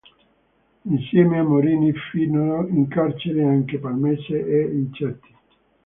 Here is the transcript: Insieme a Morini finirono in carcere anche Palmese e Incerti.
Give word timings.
Insieme 0.85 1.37
a 1.37 1.43
Morini 1.43 1.93
finirono 1.93 2.67
in 2.69 2.87
carcere 2.87 3.43
anche 3.43 3.77
Palmese 3.77 4.35
e 4.43 4.61
Incerti. 4.63 5.35